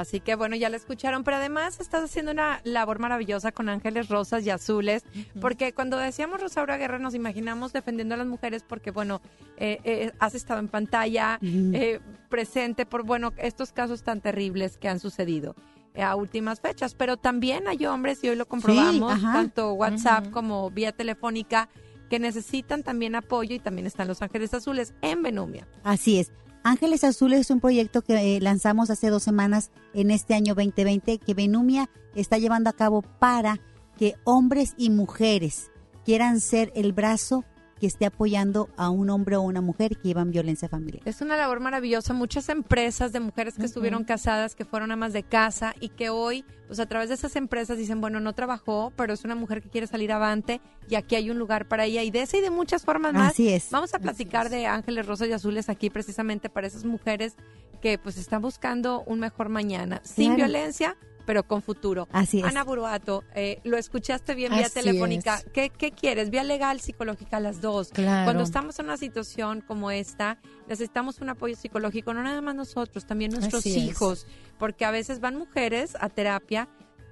[0.00, 4.08] Así que bueno, ya la escucharon, pero además estás haciendo una labor maravillosa con ángeles
[4.08, 5.04] rosas y azules,
[5.40, 9.20] porque cuando decíamos Rosaura Guerra nos imaginamos defendiendo a las mujeres porque bueno,
[9.56, 14.88] eh, eh, has estado en pantalla, eh, presente por bueno, estos casos tan terribles que
[14.88, 15.54] han sucedido
[15.94, 20.68] eh, a últimas fechas, pero también hay hombres y hoy lo comprobamos, tanto WhatsApp como
[20.70, 21.68] vía telefónica,
[22.10, 25.68] que necesitan también apoyo y también están los ángeles azules en Benumia.
[25.84, 26.32] Así es.
[26.66, 31.18] Ángeles Azules es un proyecto que eh, lanzamos hace dos semanas en este año 2020
[31.18, 33.60] que Benumia está llevando a cabo para
[33.98, 35.70] que hombres y mujeres
[36.06, 37.44] quieran ser el brazo
[37.80, 41.02] que esté apoyando a un hombre o una mujer que llevan violencia familiar.
[41.04, 42.12] Es una labor maravillosa.
[42.14, 46.44] Muchas empresas de mujeres que estuvieron casadas, que fueron amas de casa y que hoy,
[46.66, 49.68] pues a través de esas empresas dicen, bueno, no trabajó, pero es una mujer que
[49.70, 52.02] quiere salir avante y aquí hay un lugar para ella.
[52.02, 53.32] Y de esa y de muchas formas más.
[53.32, 53.70] Así es.
[53.70, 57.34] Vamos a platicar de Ángeles Rosas y Azules aquí precisamente para esas mujeres
[57.82, 60.36] que pues están buscando un mejor mañana, sin Claro.
[60.50, 62.08] violencia, pero con futuro.
[62.12, 62.44] Así es.
[62.44, 65.40] Ana Buruato, eh, lo escuchaste bien vía Así telefónica.
[65.52, 66.30] ¿Qué, ¿Qué quieres?
[66.30, 67.88] Vía legal, psicológica, las dos.
[67.88, 68.24] Claro.
[68.26, 73.06] Cuando estamos en una situación como esta, necesitamos un apoyo psicológico, no nada más nosotros,
[73.06, 73.76] también nuestros Así es.
[73.84, 74.26] hijos,
[74.58, 76.68] porque a veces van mujeres a terapia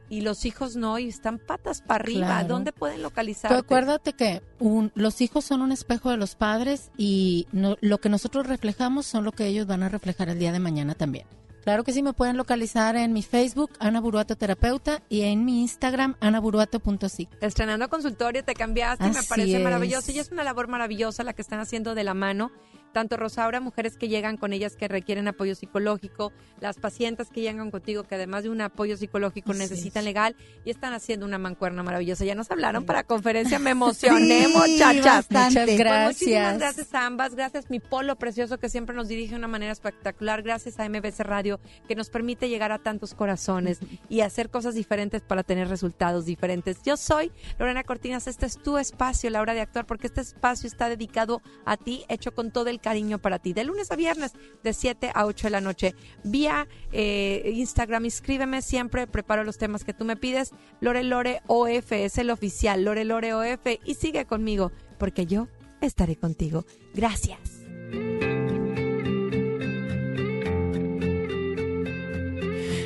[0.08, 2.26] y los hijos no y están patas para arriba.
[2.26, 2.48] Claro.
[2.48, 3.50] ¿Dónde pueden localizar?
[3.54, 8.10] acuérdate que un- los hijos son un espejo de los padres y no- lo que
[8.10, 11.26] nosotros reflejamos son lo que ellos van a reflejar el día de mañana también.
[11.62, 15.60] Claro que sí, me pueden localizar en mi Facebook, Ana Buruato Terapeuta, y en mi
[15.62, 17.28] Instagram, anaburuato.sic.
[17.40, 19.62] Estrenando consultorio, te cambiaste y me Así parece es.
[19.62, 20.10] maravilloso.
[20.10, 22.50] Y es una labor maravillosa la que están haciendo de la mano.
[22.92, 27.70] Tanto Rosaura, mujeres que llegan con ellas que requieren apoyo psicológico, las pacientes que llegan
[27.70, 30.04] contigo que además de un apoyo psicológico Así necesitan es.
[30.04, 32.24] legal y están haciendo una mancuerna maravillosa.
[32.24, 35.04] Ya nos hablaron para conferencia, me emocioné, Sí, muchachas.
[35.28, 35.60] bastante.
[35.60, 36.14] Muchas Pues gracias.
[36.20, 39.72] muchísimas gracias a ambas, gracias mi polo precioso que siempre nos dirige de una manera
[39.72, 43.78] espectacular, gracias a MBC Radio que nos permite llegar a tantos corazones
[44.08, 46.78] y hacer cosas diferentes para tener resultados diferentes.
[46.84, 50.66] Yo soy Lorena Cortinas, este es tu espacio, la hora de actuar, porque este espacio
[50.66, 54.32] está dedicado a ti, hecho con todo el cariño para ti, de lunes a viernes,
[54.62, 55.94] de 7 a 8 de la noche.
[56.24, 60.50] Vía eh, Instagram, inscríbeme siempre, preparo los temas que tú me pides.
[60.80, 65.48] Lore OF es el oficial, Lore OF, y sigue conmigo, porque yo
[65.80, 66.64] estaré contigo.
[66.94, 67.38] Gracias.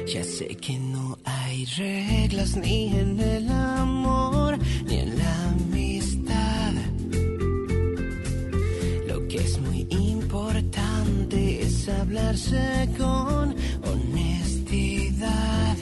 [0.07, 5.26] Ya sé que no hay reglas ni en el amor ni en la
[9.39, 13.55] es muy importante es hablarse con
[13.91, 15.77] honestidad.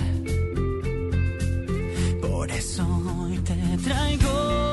[2.21, 2.87] Por eso
[3.21, 4.64] hoy te traigo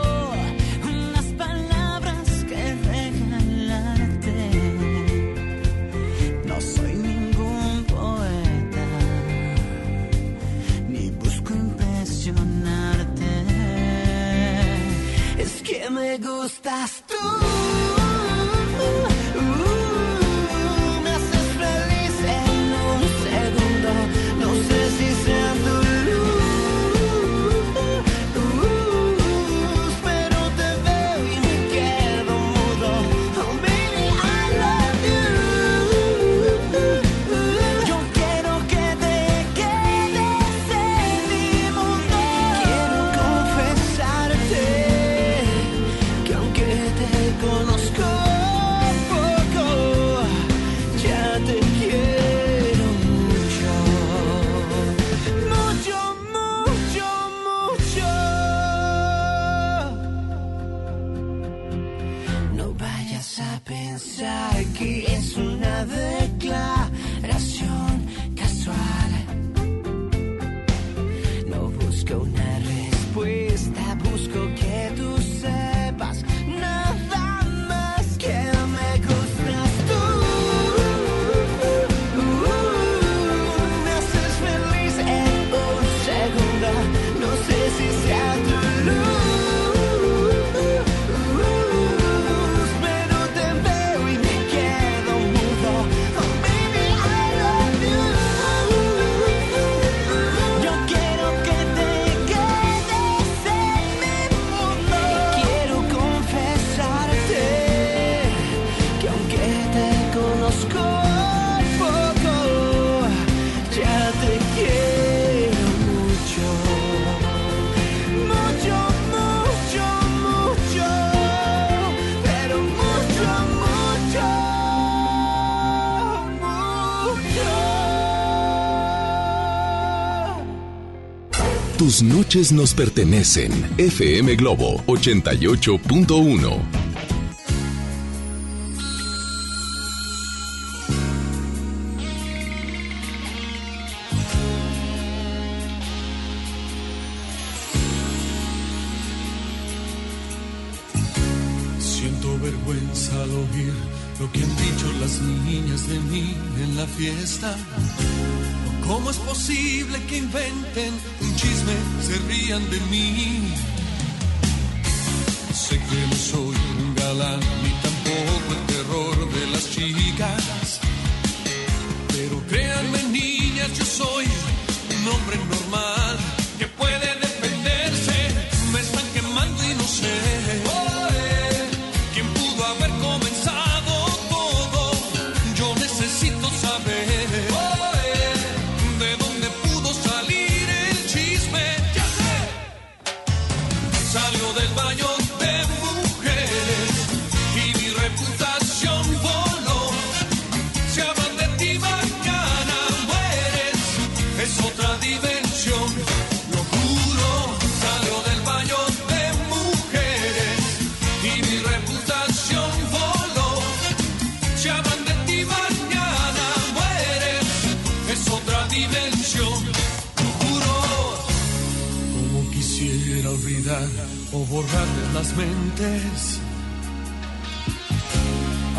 [132.01, 133.51] Noches nos pertenecen.
[133.77, 136.80] FM Globo 88.1.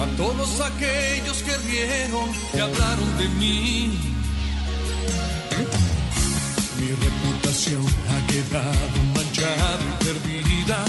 [0.02, 3.98] a todos aquellos que rieron y hablaron de mí.
[6.78, 10.84] Mi reputación ha quedado manchada y perdida.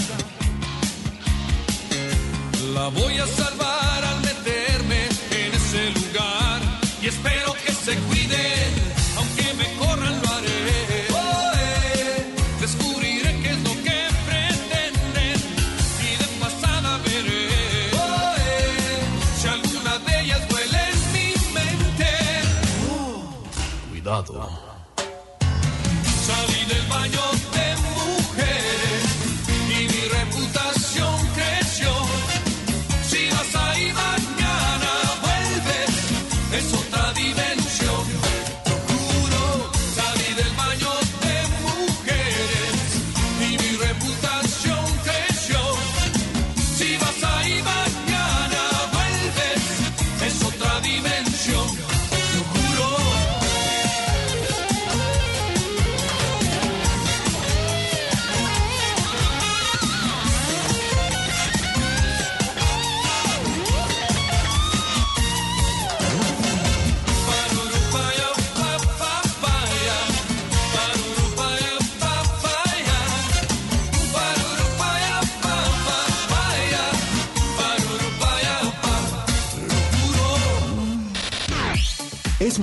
[2.74, 5.00] La voy a salvar al meterme
[5.30, 6.60] en ese lugar
[7.00, 8.83] y espero que se cuide.
[24.04, 24.63] だと。